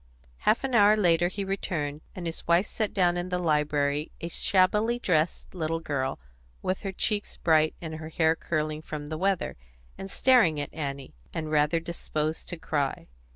[0.49, 4.29] Half an hour later he returned, and his wife set down in the library a
[4.29, 6.17] shabbily dressed little girl,
[6.63, 9.57] with her cheeks bright and her hair curling from the weather,
[9.99, 13.09] and staring at Annie, and rather disposed to cry.